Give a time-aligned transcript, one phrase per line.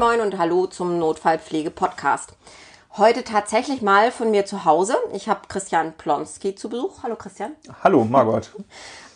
[0.00, 2.32] Moin und Hallo zum Notfallpflege-Podcast.
[2.96, 4.96] Heute tatsächlich mal von mir zu Hause.
[5.12, 7.02] Ich habe Christian Plonski zu Besuch.
[7.02, 7.52] Hallo Christian.
[7.84, 8.50] Hallo Margot.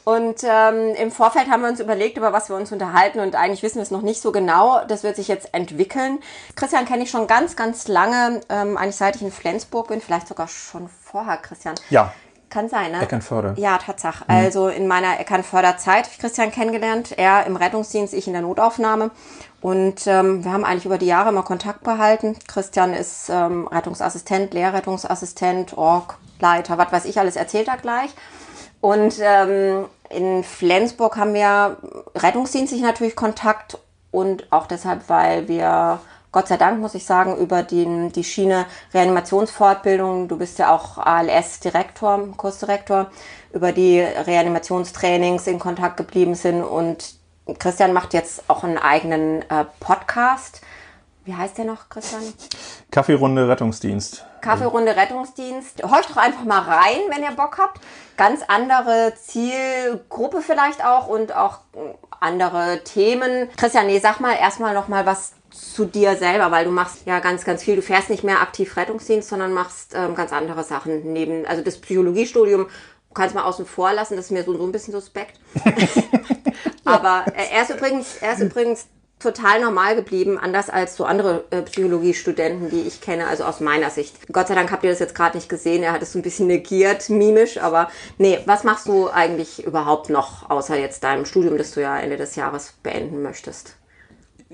[0.05, 3.63] Und ähm, im Vorfeld haben wir uns überlegt, über was wir uns unterhalten und eigentlich
[3.63, 4.85] wissen wir es noch nicht so genau.
[4.87, 6.19] Das wird sich jetzt entwickeln.
[6.55, 10.29] Christian kenne ich schon ganz, ganz lange, ähm, eigentlich seit ich in Flensburg bin, vielleicht
[10.29, 11.77] sogar schon vorher, Christian.
[11.89, 12.13] Ja.
[12.51, 13.03] Kann sein, ne?
[13.03, 13.55] Eckernförde.
[13.57, 14.25] Ja, Tatsache.
[14.29, 14.37] Mhm.
[14.37, 17.13] Also in meiner Eckernförder-Zeit habe ich Christian kennengelernt.
[17.17, 19.11] Er im Rettungsdienst, ich in der Notaufnahme.
[19.65, 22.37] Und ähm, wir haben eigentlich über die Jahre immer Kontakt behalten.
[22.47, 28.11] Christian ist ähm, Rettungsassistent, Lehrrettungsassistent, Org, Leiter, was weiß ich alles, erzählt er gleich.
[28.83, 31.79] Und ähm, in Flensburg haben wir
[32.15, 33.79] rettungsdienstlich natürlich Kontakt
[34.11, 35.99] und auch deshalb, weil wir
[36.31, 40.99] Gott sei Dank, muss ich sagen, über die, die Schiene Reanimationsfortbildung, du bist ja auch
[40.99, 43.11] ALS-Direktor, Kursdirektor,
[43.55, 47.24] über die Reanimationstrainings in Kontakt geblieben sind und
[47.59, 50.63] Christian macht jetzt auch einen eigenen äh, Podcast.
[51.25, 52.23] Wie heißt der noch, Christian?
[52.91, 54.25] Kaffeerunde Rettungsdienst.
[54.43, 55.83] Kaffeerunde Rettungsdienst.
[55.83, 57.81] Horcht doch einfach mal rein, wenn ihr Bock habt.
[58.19, 61.61] Ganz andere Zielgruppe vielleicht auch und auch
[62.21, 63.49] andere Themen.
[63.57, 67.21] Christian, nee, sag mal erstmal noch mal was zu dir selber, weil du machst ja
[67.21, 67.77] ganz, ganz viel.
[67.77, 71.81] Du fährst nicht mehr aktiv Rettungsdienst, sondern machst ähm, ganz andere Sachen neben, also das
[71.81, 72.67] Psychologiestudium
[73.15, 75.39] kannst mal außen vor lassen, das ist mir so, so ein bisschen suspekt.
[76.85, 78.87] Aber äh, er ist übrigens, er ist übrigens
[79.19, 83.91] total normal geblieben, anders als so andere äh, Psychologiestudenten, die ich kenne, also aus meiner
[83.91, 84.15] Sicht.
[84.33, 86.23] Gott sei Dank habt ihr das jetzt gerade nicht gesehen, er hat es so ein
[86.23, 91.57] bisschen negiert, mimisch, aber nee, was machst du eigentlich überhaupt noch, außer jetzt deinem Studium,
[91.57, 93.77] das du ja Ende des Jahres beenden möchtest?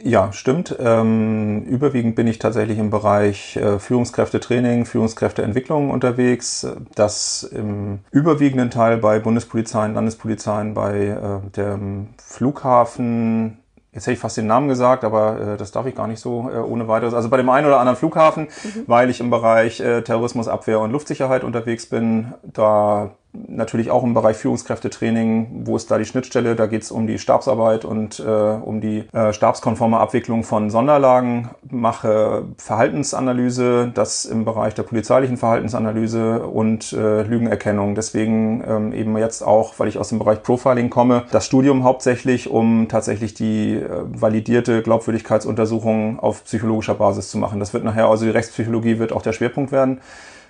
[0.03, 0.77] Ja, stimmt.
[0.79, 6.66] Ähm, überwiegend bin ich tatsächlich im Bereich äh, Führungskräftetraining, Führungskräfteentwicklung unterwegs.
[6.94, 13.59] Das im überwiegenden Teil bei Bundespolizeien, Landespolizeien, bei äh, dem Flughafen,
[13.93, 16.49] Jetzt hätte ich fast den Namen gesagt, aber äh, das darf ich gar nicht so
[16.49, 17.12] äh, ohne weiteres.
[17.12, 18.84] Also bei dem einen oder anderen Flughafen, mhm.
[18.87, 24.36] weil ich im Bereich äh, Terrorismusabwehr und Luftsicherheit unterwegs bin, da natürlich auch im Bereich
[24.36, 26.56] Führungskräftetraining, wo ist da die Schnittstelle?
[26.56, 31.50] Da geht es um die Stabsarbeit und äh, um die äh, stabskonforme Abwicklung von Sonderlagen,
[31.70, 37.94] mache Verhaltensanalyse, das im Bereich der polizeilichen Verhaltensanalyse und äh, Lügenerkennung.
[37.94, 42.50] Deswegen ähm, eben jetzt auch, weil ich aus dem Bereich Profiling komme, das Studium hauptsächlich,
[42.50, 47.60] um tatsächlich die äh, validierte Glaubwürdigkeitsuntersuchung auf psychologischer Basis zu machen.
[47.60, 50.00] Das wird nachher, also die Rechtspsychologie wird auch der Schwerpunkt werden.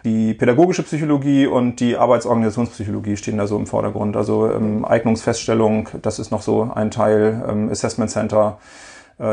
[0.05, 4.16] Die pädagogische Psychologie und die Arbeitsorganisationspsychologie stehen da so im Vordergrund.
[4.16, 8.59] Also ähm, Eignungsfeststellung, das ist noch so ein Teil, ähm, Assessment Center,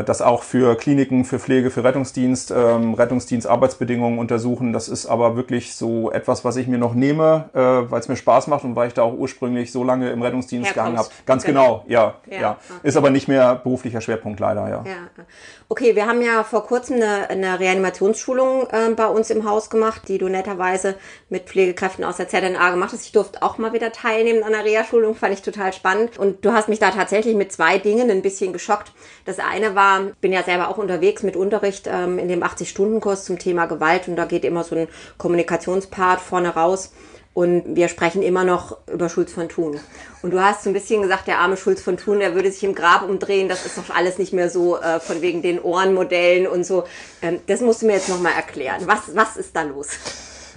[0.04, 4.74] das auch für Kliniken, für Pflege, für Rettungsdienst, ähm, Rettungsdienst Arbeitsbedingungen untersuchen.
[4.74, 8.16] Das ist aber wirklich so etwas, was ich mir noch nehme, äh, weil es mir
[8.16, 10.74] Spaß macht und weil ich da auch ursprünglich so lange im Rettungsdienst Herkunft.
[10.74, 11.08] gehangen habe.
[11.24, 12.40] Ganz genau, genau ja, ja.
[12.40, 12.58] ja.
[12.82, 14.84] Ist aber nicht mehr beruflicher Schwerpunkt leider, ja.
[14.84, 15.24] ja.
[15.70, 20.02] Okay, wir haben ja vor kurzem eine, eine Reanimationsschulung äh, bei uns im Haus gemacht,
[20.08, 20.96] die du netterweise
[21.28, 23.04] mit Pflegekräften aus der ZNA gemacht hast.
[23.04, 26.18] Ich durfte auch mal wieder teilnehmen an der Reha-Schulung, fand ich total spannend.
[26.18, 28.92] Und du hast mich da tatsächlich mit zwei Dingen ein bisschen geschockt.
[29.24, 29.77] Das eine war,
[30.20, 34.16] bin ja selber auch unterwegs mit Unterricht ähm, in dem 80-Stunden-Kurs zum Thema Gewalt und
[34.16, 36.92] da geht immer so ein Kommunikationspart vorne raus.
[37.34, 39.78] Und wir sprechen immer noch über Schulz von Thun.
[40.22, 42.64] Und du hast so ein bisschen gesagt, der arme Schulz von Thun, der würde sich
[42.64, 43.48] im Grab umdrehen.
[43.48, 46.82] Das ist doch alles nicht mehr so äh, von wegen den Ohrenmodellen und so.
[47.22, 48.82] Ähm, das musst du mir jetzt nochmal erklären.
[48.86, 49.90] Was, was ist da los?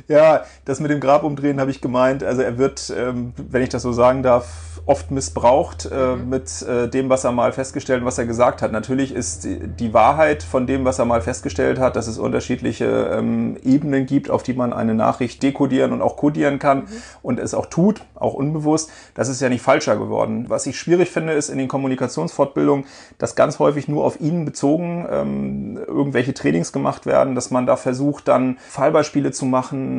[0.07, 2.23] Ja, das mit dem Grab umdrehen habe ich gemeint.
[2.23, 6.29] Also er wird, ähm, wenn ich das so sagen darf, oft missbraucht äh, mhm.
[6.29, 8.71] mit äh, dem, was er mal festgestellt, was er gesagt hat.
[8.71, 12.85] Natürlich ist die, die, Wahrheit von dem, was er mal festgestellt hat, dass es unterschiedliche
[12.85, 16.87] ähm, Ebenen gibt, auf die man eine Nachricht dekodieren und auch kodieren kann mhm.
[17.21, 18.89] und es auch tut, auch unbewusst.
[19.13, 20.45] Das ist ja nicht falscher geworden.
[20.47, 22.85] Was ich schwierig finde, ist in den Kommunikationsfortbildungen,
[23.17, 27.75] dass ganz häufig nur auf ihn bezogen ähm, irgendwelche Trainings gemacht werden, dass man da
[27.75, 29.90] versucht, dann Fallbeispiele zu machen,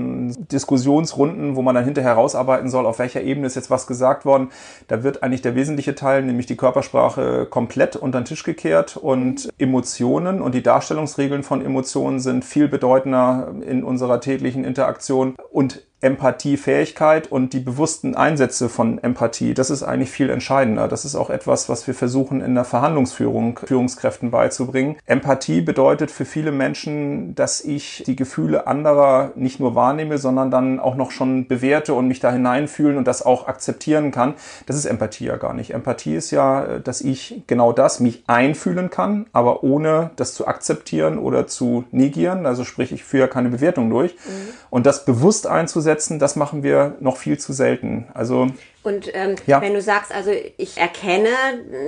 [0.50, 4.50] Diskussionsrunden, wo man dann hinterher rausarbeiten soll, auf welcher Ebene ist jetzt was gesagt worden.
[4.88, 9.50] Da wird eigentlich der wesentliche Teil, nämlich die Körpersprache, komplett unter den Tisch gekehrt und
[9.58, 17.30] Emotionen und die Darstellungsregeln von Emotionen sind viel bedeutender in unserer täglichen Interaktion und Empathiefähigkeit
[17.30, 20.88] und die bewussten Einsätze von Empathie, das ist eigentlich viel entscheidender.
[20.88, 24.96] Das ist auch etwas, was wir versuchen in der Verhandlungsführung Führungskräften beizubringen.
[25.06, 30.80] Empathie bedeutet für viele Menschen, dass ich die Gefühle anderer nicht nur wahrnehme, sondern dann
[30.80, 34.34] auch noch schon bewerte und mich da hineinfühlen und das auch akzeptieren kann.
[34.66, 35.72] Das ist Empathie ja gar nicht.
[35.72, 41.18] Empathie ist ja, dass ich genau das mich einfühlen kann, aber ohne das zu akzeptieren
[41.18, 42.44] oder zu negieren.
[42.44, 44.14] Also sprich, ich führe keine Bewertung durch.
[44.14, 44.54] Mhm.
[44.70, 48.06] Und das bewusst einzusetzen, umsetzen, das machen wir noch viel zu selten.
[48.14, 48.48] Also
[48.82, 49.60] Und ähm, ja.
[49.60, 51.28] wenn du sagst, also ich erkenne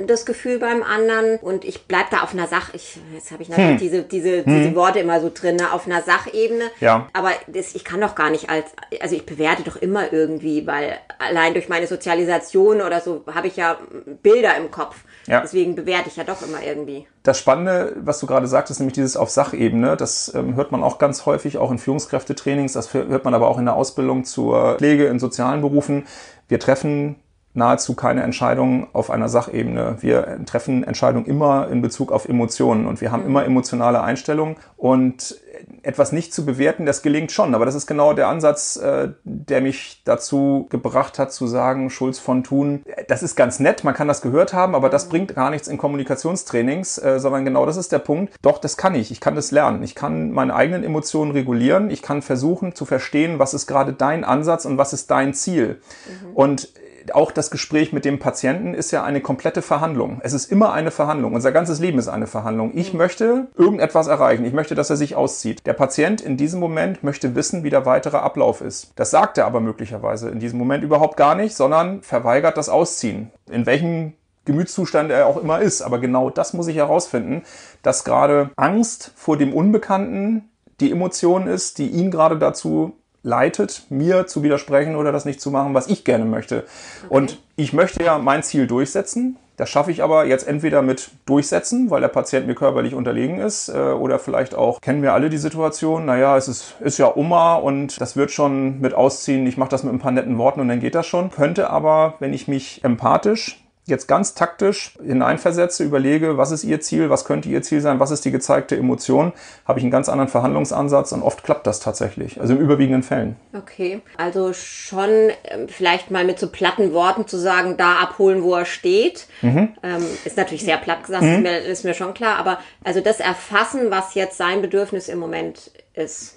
[0.07, 3.49] das Gefühl beim anderen und ich bleib da auf einer Sach, ich, jetzt habe ich
[3.49, 3.79] natürlich hm.
[3.79, 4.57] diese, diese, hm.
[4.57, 6.65] diese Worte immer so drin, ne, auf einer Sachebene.
[6.81, 7.09] Ja.
[7.13, 8.67] Aber das, ich kann doch gar nicht als,
[9.01, 13.57] also ich bewerte doch immer irgendwie, weil allein durch meine Sozialisation oder so habe ich
[13.57, 13.77] ja
[14.23, 14.97] Bilder im Kopf.
[15.27, 15.41] Ja.
[15.41, 17.07] Deswegen bewerte ich ja doch immer irgendwie.
[17.23, 20.99] Das Spannende, was du gerade sagtest, nämlich dieses auf Sachebene, das ähm, hört man auch
[20.99, 25.07] ganz häufig, auch in Führungskräftetrainings, das hört man aber auch in der Ausbildung zur Pflege
[25.07, 26.07] in sozialen Berufen.
[26.49, 27.17] Wir treffen
[27.55, 29.97] nahezu keine Entscheidungen auf einer Sachebene.
[30.01, 33.29] Wir treffen Entscheidungen immer in Bezug auf Emotionen und wir haben mhm.
[33.29, 35.41] immer emotionale Einstellungen und
[35.83, 37.55] etwas nicht zu bewerten, das gelingt schon.
[37.55, 42.19] Aber das ist genau der Ansatz, äh, der mich dazu gebracht hat zu sagen, Schulz
[42.19, 45.11] von Thun, das ist ganz nett, man kann das gehört haben, aber das mhm.
[45.11, 48.35] bringt gar nichts in Kommunikationstrainings, äh, sondern genau das ist der Punkt.
[48.43, 49.11] Doch, das kann ich.
[49.11, 49.83] Ich kann das lernen.
[49.83, 51.91] Ich kann meine eigenen Emotionen regulieren.
[51.91, 55.81] Ich kann versuchen zu verstehen, was ist gerade dein Ansatz und was ist dein Ziel.
[56.07, 56.35] Mhm.
[56.35, 56.69] Und
[57.13, 60.21] auch das Gespräch mit dem Patienten ist ja eine komplette Verhandlung.
[60.23, 61.35] Es ist immer eine Verhandlung.
[61.35, 62.73] Unser ganzes Leben ist eine Verhandlung.
[62.75, 62.99] Ich mhm.
[62.99, 64.45] möchte irgendetwas erreichen.
[64.45, 65.67] Ich möchte, dass er sich auszieht.
[65.67, 68.93] Der Patient in diesem Moment möchte wissen, wie der weitere Ablauf ist.
[68.97, 73.31] Das sagt er aber möglicherweise in diesem Moment überhaupt gar nicht, sondern verweigert das Ausziehen.
[73.51, 74.15] In welchem
[74.45, 75.83] Gemütszustand er auch immer ist.
[75.83, 77.43] Aber genau das muss ich herausfinden,
[77.83, 80.51] dass gerade Angst vor dem Unbekannten
[80.81, 85.51] die Emotion ist, die ihn gerade dazu leitet, mir zu widersprechen oder das nicht zu
[85.51, 86.59] machen, was ich gerne möchte.
[86.59, 86.67] Okay.
[87.09, 89.37] Und ich möchte ja mein Ziel durchsetzen.
[89.57, 93.69] Das schaffe ich aber jetzt entweder mit durchsetzen, weil der Patient mir körperlich unterlegen ist,
[93.69, 97.55] äh, oder vielleicht auch, kennen wir alle die Situation, naja, es ist, ist ja Oma
[97.55, 100.69] und das wird schon mit ausziehen, ich mache das mit ein paar netten Worten und
[100.69, 101.31] dann geht das schon.
[101.31, 107.11] Könnte aber, wenn ich mich empathisch jetzt ganz taktisch hineinversetze, überlege, was ist Ihr Ziel,
[107.11, 109.33] was könnte Ihr Ziel sein, was ist die gezeigte Emotion,
[109.67, 113.37] habe ich einen ganz anderen Verhandlungsansatz und oft klappt das tatsächlich, also im überwiegenden Fällen.
[113.53, 115.11] Okay, also schon
[115.45, 119.75] ähm, vielleicht mal mit so platten Worten zu sagen, da abholen, wo er steht, mhm.
[119.83, 121.35] ähm, ist natürlich sehr platt gesagt, mhm.
[121.35, 125.19] ist, mir, ist mir schon klar, aber also das Erfassen, was jetzt sein Bedürfnis im
[125.19, 126.37] Moment ist.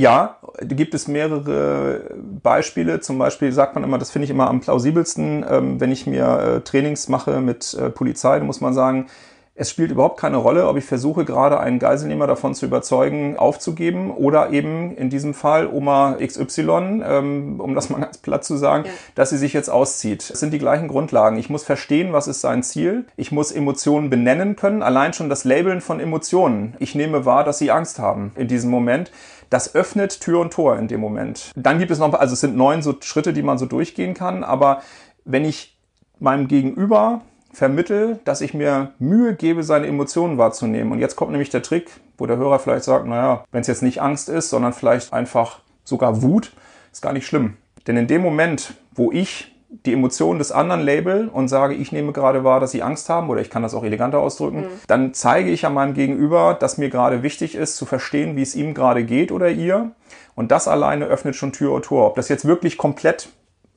[0.00, 3.00] Ja, da gibt es mehrere Beispiele.
[3.00, 6.38] Zum Beispiel sagt man immer, das finde ich immer am plausibelsten, ähm, wenn ich mir
[6.38, 9.08] äh, Trainings mache mit äh, Polizei, da muss man sagen,
[9.54, 14.10] es spielt überhaupt keine Rolle, ob ich versuche, gerade einen Geiselnehmer davon zu überzeugen, aufzugeben
[14.10, 18.84] oder eben in diesem Fall Oma XY, ähm, um das mal ganz platt zu sagen,
[18.86, 18.92] ja.
[19.16, 20.30] dass sie sich jetzt auszieht.
[20.30, 21.36] Es sind die gleichen Grundlagen.
[21.36, 23.04] Ich muss verstehen, was ist sein Ziel.
[23.18, 24.82] Ich muss Emotionen benennen können.
[24.82, 26.74] Allein schon das Labeln von Emotionen.
[26.78, 29.10] Ich nehme wahr, dass sie Angst haben in diesem Moment.
[29.50, 31.50] Das öffnet Tür und Tor in dem Moment.
[31.56, 34.44] Dann gibt es noch, also es sind neun so Schritte, die man so durchgehen kann.
[34.44, 34.82] Aber
[35.24, 35.76] wenn ich
[36.20, 40.92] meinem Gegenüber vermittel, dass ich mir Mühe gebe, seine Emotionen wahrzunehmen.
[40.92, 43.82] Und jetzt kommt nämlich der Trick, wo der Hörer vielleicht sagt, naja, wenn es jetzt
[43.82, 46.52] nicht Angst ist, sondern vielleicht einfach sogar Wut,
[46.92, 47.56] ist gar nicht schlimm.
[47.86, 52.12] Denn in dem Moment, wo ich die Emotionen des anderen label und sage, ich nehme
[52.12, 54.68] gerade wahr, dass sie Angst haben, oder ich kann das auch eleganter ausdrücken, mhm.
[54.88, 58.56] dann zeige ich an meinem Gegenüber, dass mir gerade wichtig ist, zu verstehen, wie es
[58.56, 59.92] ihm gerade geht oder ihr.
[60.34, 62.06] Und das alleine öffnet schon Tür und Tor.
[62.06, 63.28] Ob das jetzt wirklich komplett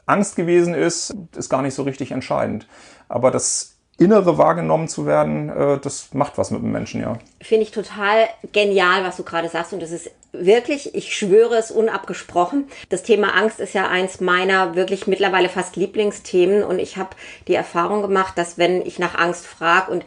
[0.05, 2.67] Angst gewesen ist, ist gar nicht so richtig entscheidend.
[3.07, 7.19] Aber das Innere wahrgenommen zu werden, äh, das macht was mit dem Menschen, ja.
[7.41, 9.71] Finde ich total genial, was du gerade sagst.
[9.71, 12.65] Und das ist wirklich, ich schwöre es unabgesprochen.
[12.89, 16.63] Das Thema Angst ist ja eins meiner wirklich mittlerweile fast Lieblingsthemen.
[16.63, 17.11] Und ich habe
[17.47, 20.05] die Erfahrung gemacht, dass wenn ich nach Angst frage und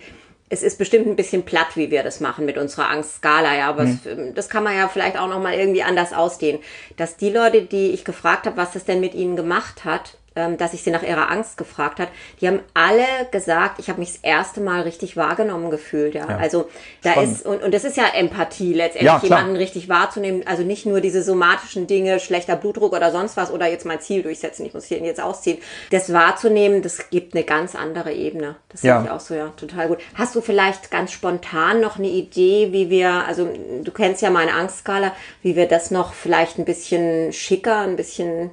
[0.48, 3.84] es ist bestimmt ein bisschen platt, wie wir das machen mit unserer Angstskala, ja, aber
[3.84, 4.00] mhm.
[4.04, 6.60] es, das kann man ja vielleicht auch noch mal irgendwie anders ausdehnen.
[6.96, 10.58] Dass die Leute, die ich gefragt habe, was das denn mit ihnen gemacht hat, ähm,
[10.58, 12.08] dass ich sie nach ihrer Angst gefragt hat,
[12.40, 16.14] die haben alle gesagt, ich habe mich das erste Mal richtig wahrgenommen gefühlt.
[16.14, 16.36] Ja, ja.
[16.36, 16.68] also
[17.02, 17.32] da Spannend.
[17.32, 20.42] ist und, und das ist ja Empathie letztendlich ja, jemanden richtig wahrzunehmen.
[20.46, 24.22] Also nicht nur diese somatischen Dinge, schlechter Blutdruck oder sonst was oder jetzt mein Ziel
[24.22, 25.58] durchsetzen, ich muss hier jetzt ausziehen.
[25.90, 28.56] Das wahrzunehmen, das gibt eine ganz andere Ebene.
[28.68, 29.02] Das ja.
[29.02, 29.98] ich auch so ja total gut.
[30.14, 33.48] Hast du vielleicht ganz spontan noch eine Idee, wie wir, also
[33.82, 35.12] du kennst ja meine Angstskala,
[35.42, 38.50] wie wir das noch vielleicht ein bisschen schicker, ein bisschen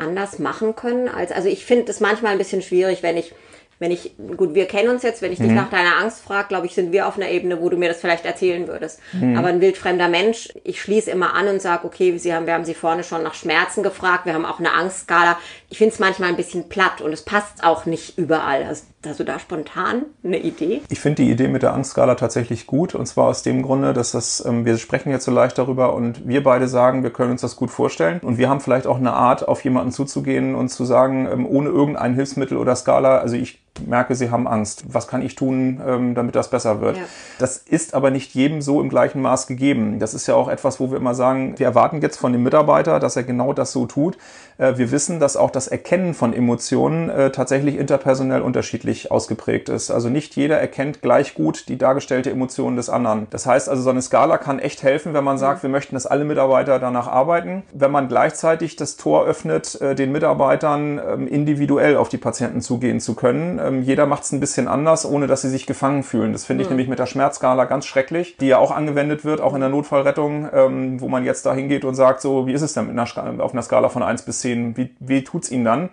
[0.00, 1.08] anders machen können.
[1.08, 3.32] Als, also ich finde es manchmal ein bisschen schwierig, wenn ich
[3.80, 5.54] wenn ich, gut, wir kennen uns jetzt, wenn ich dich mhm.
[5.54, 7.98] nach deiner Angst frage, glaube ich, sind wir auf einer Ebene, wo du mir das
[7.98, 9.00] vielleicht erzählen würdest.
[9.14, 9.38] Mhm.
[9.38, 12.66] Aber ein wildfremder Mensch, ich schließe immer an und sage, okay, sie haben, wir haben
[12.66, 15.38] sie vorne schon nach Schmerzen gefragt, wir haben auch eine Angstskala.
[15.70, 18.66] Ich finde es manchmal ein bisschen platt und es passt auch nicht überall.
[18.66, 20.82] Hast, hast du da spontan eine Idee?
[20.90, 24.12] Ich finde die Idee mit der Angstskala tatsächlich gut und zwar aus dem Grunde, dass
[24.12, 27.40] das, ähm, wir sprechen jetzt so leicht darüber und wir beide sagen, wir können uns
[27.40, 30.84] das gut vorstellen und wir haben vielleicht auch eine Art, auf jemanden zuzugehen und zu
[30.84, 34.84] sagen, ähm, ohne irgendein Hilfsmittel oder Skala, also ich merke, sie haben Angst.
[34.88, 36.96] Was kann ich tun, ähm, damit das besser wird?
[36.96, 37.02] Ja.
[37.38, 39.98] Das ist aber nicht jedem so im gleichen Maß gegeben.
[39.98, 43.00] Das ist ja auch etwas, wo wir immer sagen, wir erwarten jetzt von dem Mitarbeiter,
[43.00, 44.18] dass er genau das so tut.
[44.60, 49.90] Äh, wir wissen, dass auch das Erkennen von Emotionen äh, tatsächlich interpersonell unterschiedlich ausgeprägt ist.
[49.90, 53.26] Also nicht jeder erkennt gleich gut die dargestellte Emotion des anderen.
[53.30, 56.06] Das heißt also, so eine Skala kann echt helfen, wenn man sagt, wir möchten, dass
[56.06, 57.62] alle Mitarbeiter danach arbeiten.
[57.72, 63.00] Wenn man gleichzeitig das Tor öffnet, äh, den Mitarbeitern ähm, individuell auf die Patienten zugehen
[63.00, 63.58] zu können.
[63.58, 66.32] Ähm, jeder macht es ein bisschen anders, ohne dass sie sich gefangen fühlen.
[66.32, 69.54] Das finde ich nämlich mit der Schmerzskala ganz schrecklich, die ja auch angewendet wird, auch
[69.54, 72.74] in der Notfallrettung, ähm, wo man jetzt da hingeht und sagt, so, wie ist es
[72.74, 74.49] denn mit einer auf einer Skala von 1 bis 10?
[74.56, 75.90] Wie, wie tut's Ihnen dann?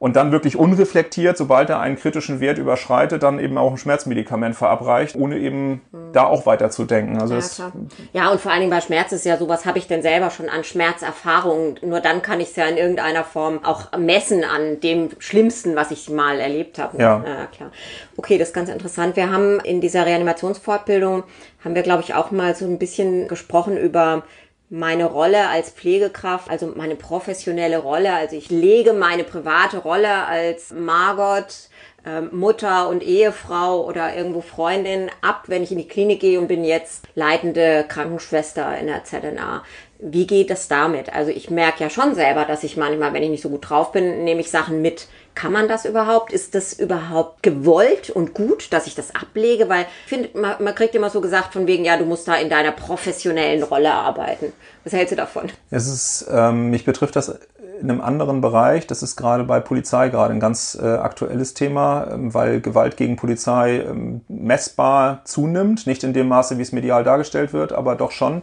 [0.00, 4.56] und dann wirklich unreflektiert, sobald er einen kritischen Wert überschreitet, dann eben auch ein Schmerzmedikament
[4.56, 6.12] verabreicht, ohne eben mhm.
[6.14, 7.20] da auch weiter zu denken.
[7.20, 7.72] Also ja, klar.
[8.14, 10.30] ja, und vor allen Dingen bei Schmerz ist ja so, was habe ich denn selber
[10.30, 11.80] schon an Schmerzerfahrungen?
[11.82, 15.90] Nur dann kann ich es ja in irgendeiner Form auch messen an dem Schlimmsten, was
[15.90, 16.96] ich mal erlebt habe.
[16.96, 17.22] Ja.
[17.22, 17.70] ja, klar.
[18.16, 19.16] Okay, das ist ganz interessant.
[19.16, 21.24] Wir haben in dieser Reanimationsfortbildung,
[21.62, 24.22] haben wir, glaube ich, auch mal so ein bisschen gesprochen über
[24.70, 30.72] meine Rolle als Pflegekraft, also meine professionelle Rolle, also ich lege meine private Rolle als
[30.72, 31.68] Margot,
[32.06, 36.46] äh, Mutter und Ehefrau oder irgendwo Freundin ab, wenn ich in die Klinik gehe und
[36.46, 39.64] bin jetzt leitende Krankenschwester in der ZNA.
[39.98, 41.12] Wie geht es damit?
[41.12, 43.90] Also ich merke ja schon selber, dass ich manchmal, wenn ich nicht so gut drauf
[43.90, 45.08] bin, nehme ich Sachen mit.
[45.40, 46.34] Kann man das überhaupt?
[46.34, 49.70] Ist das überhaupt gewollt und gut, dass ich das ablege?
[49.70, 52.34] Weil ich finde, man, man kriegt immer so gesagt von wegen, ja, du musst da
[52.34, 54.52] in deiner professionellen Rolle arbeiten.
[54.84, 55.48] Was hältst du davon?
[55.70, 57.38] Es ist, ähm, mich betrifft das
[57.80, 58.86] in einem anderen Bereich.
[58.86, 63.16] Das ist gerade bei Polizei gerade ein ganz äh, aktuelles Thema, ähm, weil Gewalt gegen
[63.16, 65.86] Polizei ähm, messbar zunimmt.
[65.86, 68.42] Nicht in dem Maße, wie es medial dargestellt wird, aber doch schon.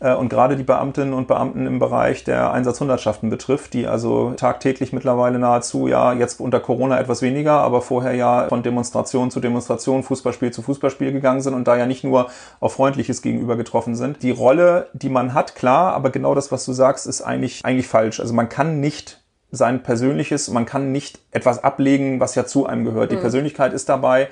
[0.00, 4.92] Äh, und gerade die Beamtinnen und Beamten im Bereich der Einsatzhundertschaften betrifft, die also tagtäglich
[4.92, 10.02] mittlerweile nahezu, ja, jetzt unter Corona etwas weniger, aber vorher ja von Demonstration zu Demonstration,
[10.02, 12.28] Fußballspiel zu Fußballspiel gegangen sind und da ja nicht nur
[12.60, 14.22] auf Freundliches gegenüber getroffen sind.
[14.22, 17.88] Die Rolle, die man hat, klar, aber genau das, was du sagst, ist eigentlich, eigentlich
[17.88, 18.20] falsch.
[18.20, 22.84] Also man kann nicht sein Persönliches, man kann nicht etwas ablegen, was ja zu einem
[22.84, 23.10] gehört.
[23.12, 23.22] Die mhm.
[23.22, 24.28] Persönlichkeit ist dabei.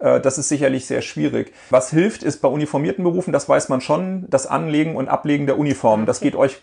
[0.00, 1.52] Äh, das ist sicherlich sehr schwierig.
[1.70, 5.58] Was hilft, ist bei uniformierten Berufen, das weiß man schon, das Anlegen und Ablegen der
[5.58, 6.06] Uniform.
[6.06, 6.60] Das geht euch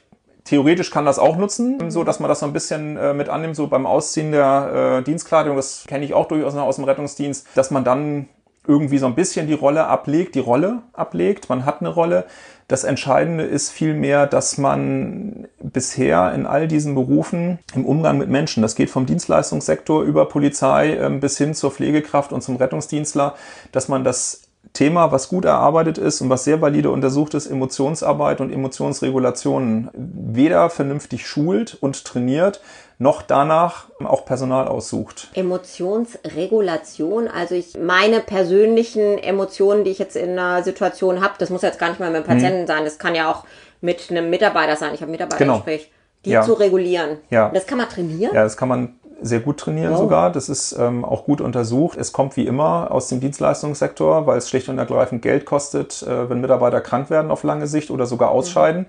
[0.47, 3.57] Theoretisch kann das auch nutzen, so dass man das so ein bisschen äh, mit annimmt,
[3.57, 7.45] so beim Ausziehen der äh, Dienstkleidung, das kenne ich auch durchaus noch aus dem Rettungsdienst,
[7.53, 8.29] dass man dann
[8.65, 12.25] irgendwie so ein bisschen die Rolle ablegt, die Rolle ablegt, man hat eine Rolle.
[12.69, 18.63] Das Entscheidende ist vielmehr, dass man bisher in all diesen Berufen im Umgang mit Menschen,
[18.63, 23.35] das geht vom Dienstleistungssektor über Polizei ähm, bis hin zur Pflegekraft und zum Rettungsdienstler,
[23.71, 24.41] dass man das
[24.73, 30.71] Thema, was gut erarbeitet ist und was sehr valide untersucht ist, Emotionsarbeit und Emotionsregulationen, weder
[30.71, 32.59] vernünftig schult und trainiert,
[32.97, 35.29] noch danach auch Personal aussucht.
[35.35, 41.61] Emotionsregulation, also ich meine persönlichen Emotionen, die ich jetzt in einer Situation habe, das muss
[41.61, 42.67] jetzt gar nicht mal mit dem Patienten hm.
[42.67, 43.43] sein, das kann ja auch
[43.81, 44.93] mit einem Mitarbeiter sein.
[44.93, 45.83] Ich habe Mitarbeitergespräch.
[45.83, 45.93] Genau.
[46.25, 46.41] Die ja.
[46.41, 47.19] zu regulieren.
[47.29, 47.49] Ja.
[47.49, 48.33] Das kann man trainieren?
[48.33, 49.99] Ja, das kann man sehr gut trainieren wow.
[49.99, 50.31] sogar.
[50.31, 51.97] Das ist ähm, auch gut untersucht.
[51.97, 56.29] Es kommt wie immer aus dem Dienstleistungssektor, weil es schlicht und ergreifend Geld kostet, äh,
[56.29, 58.81] wenn Mitarbeiter krank werden auf lange Sicht oder sogar ausscheiden.
[58.81, 58.87] Mhm.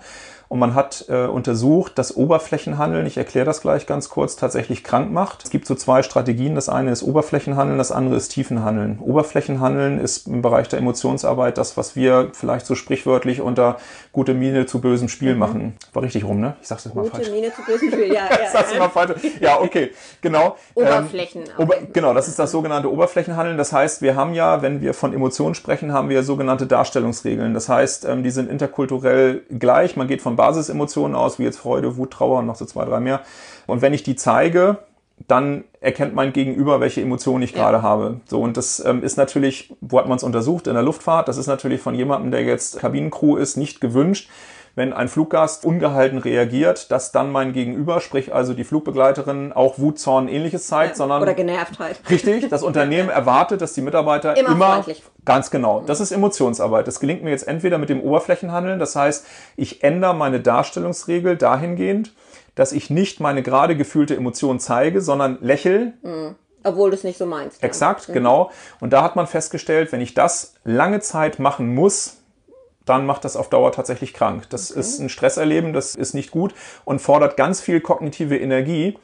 [0.48, 5.12] Und man hat äh, untersucht, dass Oberflächenhandeln, ich erkläre das gleich ganz kurz, tatsächlich krank
[5.12, 5.44] macht.
[5.44, 6.54] Es gibt so zwei Strategien.
[6.54, 8.98] Das eine ist Oberflächenhandeln, das andere ist Tiefenhandeln.
[8.98, 13.76] Oberflächenhandeln ist im Bereich der Emotionsarbeit das, was wir vielleicht so sprichwörtlich unter
[14.12, 15.38] gute Miene zu bösem Spiel mhm.
[15.38, 15.76] machen.
[15.92, 16.56] War richtig rum, ne?
[16.62, 17.28] Ich sag's jetzt mal gute falsch.
[17.28, 18.14] Gute Miene zu bösem Spiel, ja.
[18.30, 19.20] ja, sag's mal falsch.
[19.40, 19.90] Ja, okay,
[20.22, 20.56] genau.
[20.72, 21.42] Oberflächen.
[21.42, 23.58] Ähm, Ober genau, das ist das sogenannte Oberflächenhandeln.
[23.58, 27.52] Das heißt, wir haben ja, wenn wir von Emotionen sprechen, haben wir sogenannte Darstellungsregeln.
[27.52, 29.94] Das heißt, ähm, die sind interkulturell gleich.
[29.96, 33.00] Man geht von Basisemotionen aus, wie jetzt Freude, Wut, Trauer und noch so zwei, drei
[33.00, 33.20] mehr.
[33.66, 34.78] Und wenn ich die zeige,
[35.26, 37.82] dann erkennt mein Gegenüber, welche Emotionen ich gerade ja.
[37.82, 38.20] habe.
[38.26, 40.66] So, und das ähm, ist natürlich, wo hat man es untersucht?
[40.68, 41.28] In der Luftfahrt.
[41.28, 44.30] Das ist natürlich von jemandem, der jetzt Kabinencrew ist, nicht gewünscht
[44.78, 49.98] wenn ein Fluggast ungehalten reagiert, dass dann mein Gegenüber, sprich also die Flugbegleiterin, auch Wut,
[49.98, 51.20] Zorn, ähnliches zeigt, ja, sondern.
[51.20, 52.00] Oder genervt halt.
[52.08, 54.84] Richtig, das Unternehmen erwartet, dass die Mitarbeiter immer, immer
[55.24, 55.82] ganz genau.
[55.84, 56.86] Das ist Emotionsarbeit.
[56.86, 62.14] Das gelingt mir jetzt entweder mit dem Oberflächenhandeln, das heißt, ich ändere meine Darstellungsregel dahingehend,
[62.54, 65.94] dass ich nicht meine gerade gefühlte Emotion zeige, sondern lächel.
[66.02, 66.36] Mhm.
[66.62, 67.62] Obwohl du es nicht so meinst.
[67.64, 68.12] Exakt, mhm.
[68.12, 68.50] genau.
[68.80, 72.17] Und da hat man festgestellt, wenn ich das lange Zeit machen muss,
[72.88, 74.44] dann macht das auf Dauer tatsächlich krank.
[74.50, 74.80] Das okay.
[74.80, 76.54] ist ein Stresserleben, das ist nicht gut
[76.84, 78.96] und fordert ganz viel kognitive Energie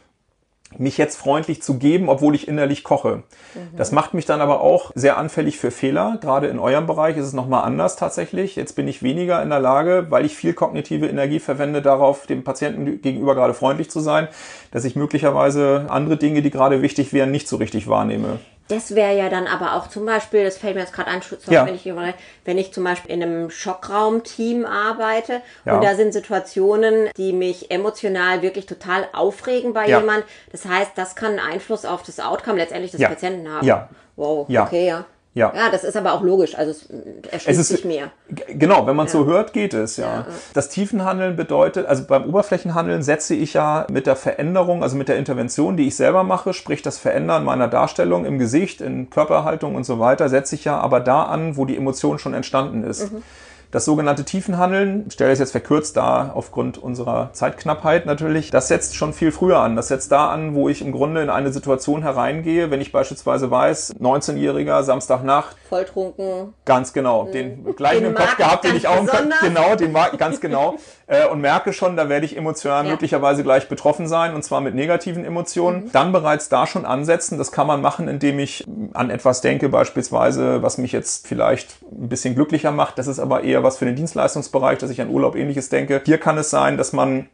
[0.78, 3.22] mich jetzt freundlich zu geben, obwohl ich innerlich koche.
[3.54, 3.76] Mhm.
[3.76, 6.18] Das macht mich dann aber auch sehr anfällig für Fehler.
[6.20, 8.56] Gerade in eurem Bereich ist es nochmal anders tatsächlich.
[8.56, 12.44] Jetzt bin ich weniger in der Lage, weil ich viel kognitive Energie verwende, darauf dem
[12.44, 14.28] Patienten gegenüber gerade freundlich zu sein,
[14.70, 18.40] dass ich möglicherweise andere Dinge, die gerade wichtig wären, nicht so richtig wahrnehme.
[18.68, 21.66] Das wäre ja dann aber auch zum Beispiel, das fällt mir jetzt gerade ein, Ja.
[21.66, 21.84] wenn, ich,
[22.46, 25.74] wenn ich zum Beispiel in einem Schockraumteam arbeite Ja.
[25.76, 30.00] und da sind Situationen, die mich emotional wirklich total aufregen bei Ja.
[30.00, 30.24] jemand.
[30.50, 33.08] Das heißt, das kann einen Einfluss auf das Outcome letztendlich des.
[33.08, 33.66] Patienten haben.
[33.66, 33.88] Ja.
[34.16, 35.04] Wow, okay, ja.
[35.36, 35.52] Ja.
[35.54, 36.56] Ja, das ist aber auch logisch.
[36.56, 36.88] Also es
[37.30, 37.82] erschließt Es ist- sich.
[38.30, 40.26] G- Genau, wenn man es so hört, geht es, ja.
[40.54, 45.16] Das Tiefenhandeln bedeutet, also beim Oberflächenhandeln setze ich ja mit der Veränderung, also mit der
[45.18, 49.82] Intervention, die ich selber mache, sprich das Verändern meiner Darstellung im Gesicht, in Körperhaltung und
[49.84, 53.10] so weiter, setze ich ja aber da an, wo die Emotion schon entstanden ist.
[53.74, 58.94] Das sogenannte Tiefenhandeln, ich stelle es jetzt verkürzt da aufgrund unserer Zeitknappheit natürlich, das setzt
[58.94, 59.74] schon viel früher an.
[59.74, 63.50] Das setzt da an, wo ich im Grunde in eine Situation hereingehe, wenn ich beispielsweise
[63.50, 66.54] weiß, 19-Jähriger, Samstagnacht, Volltrunken.
[66.64, 69.40] Ganz genau, den gleichen Den im Kopf gehabt, den ich auch im Kopf, besonders.
[69.40, 70.76] genau, den mag ganz genau
[71.06, 72.90] äh, und merke schon, da werde ich emotional Ja.
[72.92, 75.90] möglicherweise gleich betroffen sein und zwar mit negativen Emotionen.
[75.92, 77.38] Dann bereits da schon ansetzen.
[77.38, 82.08] Das kann man machen, indem ich an etwas denke, beispielsweise, was mich jetzt vielleicht ein
[82.08, 82.98] bisschen glücklicher macht.
[82.98, 86.02] Das ist aber eher was für den Dienstleistungsbereich, dass ich an Urlaub ähnliches denke.
[86.04, 87.28] Hier kann es sein, dass man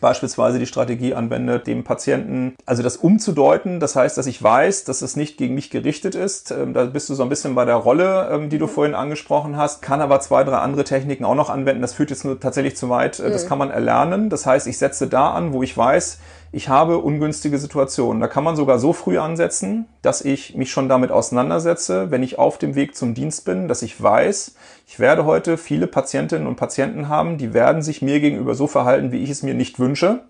[0.00, 5.02] beispielsweise die Strategie anwendet, dem Patienten, also das umzudeuten, das heißt, dass ich weiß, dass
[5.02, 6.50] es nicht gegen mich gerichtet ist.
[6.50, 9.56] Ähm, Da bist du so ein bisschen bei der Rolle, ähm, die du vorhin angesprochen
[9.56, 11.82] hast, kann aber zwei, drei andere Techniken auch noch anwenden.
[11.82, 13.18] Das führt jetzt nur tatsächlich zu weit.
[13.18, 14.28] Äh, Das kann man erlernen.
[14.30, 16.18] Das heißt, ich setze da an, wo ich weiß,
[16.50, 18.20] ich habe ungünstige Situationen.
[18.20, 22.38] Da kann man sogar so früh ansetzen, dass ich mich schon damit auseinandersetze, wenn ich
[22.38, 24.54] auf dem Weg zum Dienst bin, dass ich weiß,
[24.86, 29.12] ich werde heute viele Patientinnen und Patienten haben, die werden sich mir gegenüber so verhalten,
[29.12, 30.20] wie ich es mir nicht wünsche.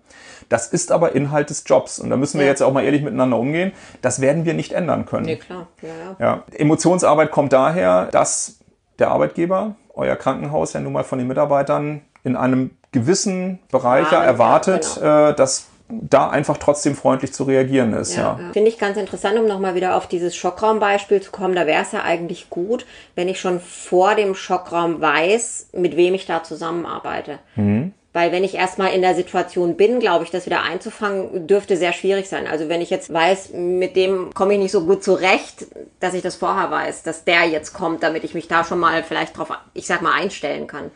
[0.49, 1.99] Das ist aber Inhalt des Jobs.
[1.99, 2.51] Und da müssen wir Ja.
[2.51, 3.71] jetzt auch mal ehrlich miteinander umgehen.
[4.01, 5.25] Das werden wir nicht ändern können.
[5.25, 5.67] Nee, klar.
[5.81, 6.43] Ja, ja.
[6.57, 8.59] Emotionsarbeit kommt daher, dass
[8.97, 14.21] der Arbeitgeber, euer Krankenhaus ja nun mal von den Mitarbeitern in einem gewissen Bereich ja
[14.23, 18.15] erwartet, ja, äh, dass da einfach trotzdem freundlich zu reagieren ist.
[18.15, 18.39] Ja.
[18.39, 21.55] Ja, Finde ich ganz interessant, um nochmal wieder auf dieses Schockraumbeispiel zu kommen.
[21.55, 22.85] Da wäre es ja eigentlich gut,
[23.15, 27.39] wenn ich schon vor dem Schockraum weiß, mit wem ich da zusammenarbeite.
[27.55, 27.93] Mhm.
[28.11, 31.93] Weil wenn ich erstmal in der Situation bin, glaube ich, das wieder einzufangen, dürfte sehr
[31.93, 32.47] schwierig sein.
[32.47, 35.67] Also wenn ich jetzt weiß, mit dem komme ich nicht so gut zurecht,
[35.99, 39.03] dass ich das vorher weiß, dass der jetzt kommt, damit ich mich da schon mal
[39.03, 40.89] vielleicht drauf, ich sag mal, einstellen kann.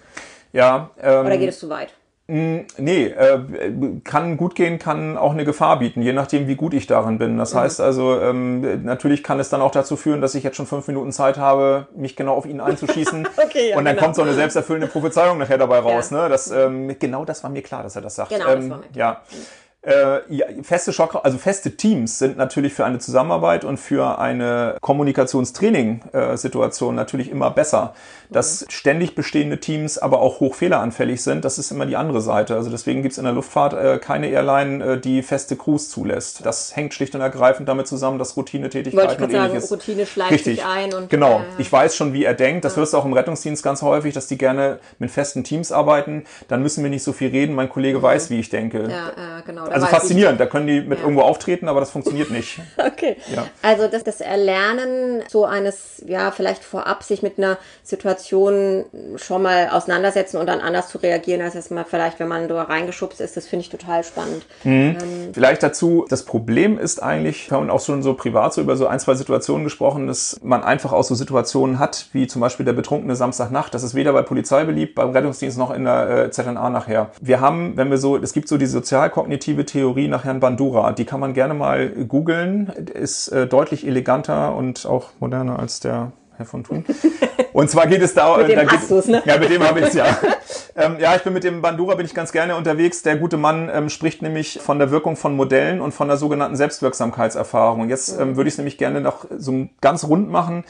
[0.53, 1.93] Ja, ähm, Oder geht es zu weit?
[2.25, 3.39] Nee, äh,
[4.05, 7.37] kann gut gehen, kann auch eine Gefahr bieten, je nachdem, wie gut ich darin bin.
[7.37, 10.65] Das heißt also, ähm, natürlich kann es dann auch dazu führen, dass ich jetzt schon
[10.65, 13.27] fünf Minuten Zeit habe, mich genau auf ihn einzuschießen.
[13.43, 14.05] Okay, ja, und dann genau.
[14.05, 16.11] kommt so eine selbsterfüllende Prophezeiung nachher dabei raus.
[16.11, 16.23] Ja.
[16.23, 16.29] Ne?
[16.29, 18.29] Das, ähm, genau das war mir klar, dass er das sagt.
[18.29, 19.21] Genau, das ähm, war mir Ja.
[19.85, 24.77] Äh, ja, feste Schock, also feste Teams sind natürlich für eine Zusammenarbeit und für eine
[24.79, 27.93] Kommunikationstraining-Situation natürlich immer besser.
[28.29, 32.55] Dass ständig bestehende Teams aber auch hochfehleranfällig sind, das ist immer die andere Seite.
[32.55, 36.45] Also deswegen gibt es in der Luftfahrt äh, keine Airline, äh, die feste Crews zulässt.
[36.45, 39.69] Das hängt schlicht und ergreifend damit zusammen, dass Routinetätigkeiten und sagen, ähnliches.
[39.69, 40.59] Routine schleicht Richtig.
[40.59, 41.39] sich ein und genau.
[41.39, 41.45] Ja, ja.
[41.57, 42.63] Ich weiß schon, wie er denkt.
[42.63, 46.23] Das hörst du auch im Rettungsdienst ganz häufig, dass die gerne mit festen Teams arbeiten.
[46.47, 47.53] Dann müssen wir nicht so viel reden.
[47.53, 48.83] Mein Kollege weiß, wie ich denke.
[48.83, 49.72] Ja, ja, genau.
[49.73, 50.39] Also faszinierend.
[50.39, 52.59] Da können die mit irgendwo auftreten, aber das funktioniert nicht.
[52.93, 53.17] Okay.
[53.33, 53.45] Ja.
[53.61, 59.69] Also das, das Erlernen so eines, ja, vielleicht vorab sich mit einer Situation schon mal
[59.69, 63.47] auseinandersetzen und dann anders zu reagieren, als erstmal vielleicht, wenn man da reingeschubst ist, das
[63.47, 64.45] finde ich total spannend.
[65.33, 68.87] Vielleicht dazu, das Problem ist eigentlich, wir haben auch schon so privat so über so
[68.87, 72.73] ein, zwei Situationen gesprochen, dass man einfach auch so Situationen hat, wie zum Beispiel der
[72.73, 73.73] betrunkene Samstagnacht.
[73.73, 77.11] Das ist weder bei Polizei beliebt, beim Rettungsdienst noch in der äh, ZNA nachher.
[77.21, 81.05] Wir haben, wenn wir so, es gibt so die sozialkognitive Theorie nach Herrn Bandura, die
[81.05, 86.45] kann man gerne mal googeln, ist äh, deutlich eleganter und auch moderner als der Herr
[86.45, 86.85] von Thun.
[87.53, 89.21] Und zwar geht es da, Mit dem da geht, ne?
[89.25, 90.05] ja, mit dem habe ich es ja.
[90.75, 93.03] ähm, ja, ich bin mit dem Bandura bin ich ganz gerne unterwegs.
[93.03, 96.55] Der gute Mann ähm, spricht nämlich von der Wirkung von Modellen und von der sogenannten
[96.55, 97.81] Selbstwirksamkeitserfahrung.
[97.81, 100.63] Und jetzt ähm, würde ich es nämlich gerne noch so ganz rund machen.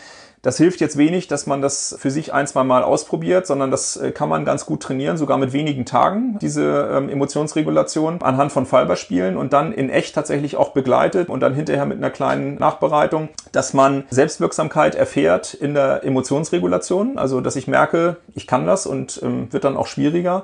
[0.43, 3.95] Das hilft jetzt wenig, dass man das für sich ein, zwei Mal ausprobiert, sondern das
[3.95, 8.65] äh, kann man ganz gut trainieren, sogar mit wenigen Tagen, diese ähm, Emotionsregulation anhand von
[8.65, 13.29] Fallbeispielen und dann in echt tatsächlich auch begleitet und dann hinterher mit einer kleinen Nachbereitung,
[13.53, 19.21] dass man Selbstwirksamkeit erfährt in der Emotionsregulation, also dass ich merke, ich kann das und
[19.23, 20.43] ähm, wird dann auch schwieriger.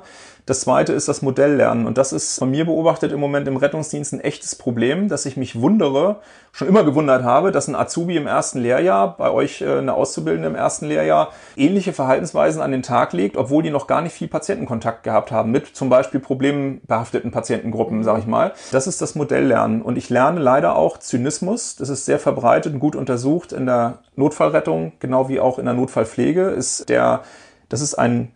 [0.50, 1.86] Das zweite ist das Modelllernen.
[1.86, 5.36] Und das ist von mir beobachtet im Moment im Rettungsdienst ein echtes Problem, dass ich
[5.36, 6.16] mich wundere,
[6.50, 10.48] schon immer gewundert habe, dass ein Azubi im ersten Lehrjahr, bei euch äh, eine Auszubildende
[10.48, 14.26] im ersten Lehrjahr, ähnliche Verhaltensweisen an den Tag legt, obwohl die noch gar nicht viel
[14.26, 18.52] Patientenkontakt gehabt haben, mit zum Beispiel problembehafteten Patientengruppen, sage ich mal.
[18.72, 19.82] Das ist das Modelllernen.
[19.82, 21.76] Und ich lerne leider auch Zynismus.
[21.76, 25.74] Das ist sehr verbreitet und gut untersucht in der Notfallrettung, genau wie auch in der
[25.74, 27.20] Notfallpflege, ist der,
[27.68, 28.32] das ist ein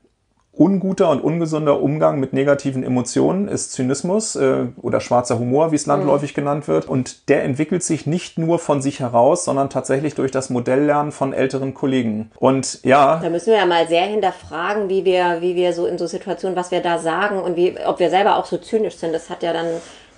[0.56, 5.86] unguter und ungesunder Umgang mit negativen Emotionen ist Zynismus äh, oder schwarzer Humor, wie es
[5.86, 6.36] landläufig mhm.
[6.36, 6.88] genannt wird.
[6.88, 11.32] Und der entwickelt sich nicht nur von sich heraus, sondern tatsächlich durch das Modelllernen von
[11.32, 12.30] älteren Kollegen.
[12.36, 13.20] Und ja.
[13.22, 16.56] Da müssen wir ja mal sehr hinterfragen, wie wir, wie wir so in so Situationen,
[16.56, 19.12] was wir da sagen und wie, ob wir selber auch so zynisch sind.
[19.12, 19.66] Das hat ja dann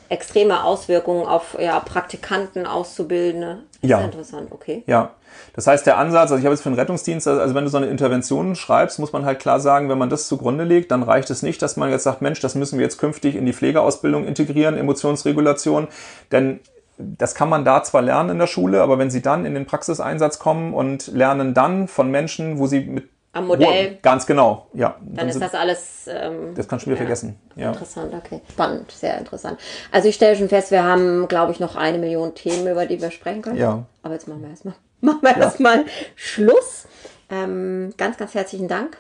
[0.09, 3.59] extreme Auswirkungen auf ja, Praktikanten, Auszubildende.
[3.83, 3.99] Das ja.
[3.99, 4.83] ist interessant, okay.
[4.87, 5.11] Ja.
[5.55, 7.77] Das heißt, der Ansatz, also ich habe jetzt für einen Rettungsdienst, also wenn du so
[7.77, 11.31] eine Intervention schreibst, muss man halt klar sagen, wenn man das zugrunde legt, dann reicht
[11.31, 14.25] es nicht, dass man jetzt sagt, Mensch, das müssen wir jetzt künftig in die Pflegeausbildung
[14.25, 15.89] integrieren, Emotionsregulation,
[16.33, 16.61] denn
[16.99, 19.67] das kann man da zwar lernen in der Schule, aber wenn sie dann in den
[19.67, 23.93] Praxiseinsatz kommen und lernen dann von Menschen, wo sie mit am Modell.
[23.93, 24.97] Wo, ganz genau, ja.
[25.01, 26.09] Dann, dann ist das alles.
[26.09, 27.39] Ähm, das kannst du wieder ja, vergessen.
[27.55, 27.69] Ja.
[27.73, 28.41] Interessant, okay.
[28.51, 29.61] Spannend, sehr interessant.
[29.93, 33.01] Also ich stelle schon fest, wir haben, glaube ich, noch eine Million Themen, über die
[33.01, 33.57] wir sprechen können.
[33.57, 33.85] Ja.
[34.03, 35.39] Aber jetzt machen wir erstmal machen wir ja.
[35.39, 36.87] erstmal Schluss.
[37.31, 38.99] Ähm, ganz, ganz herzlichen Dank.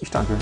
[0.00, 0.34] Ich danke.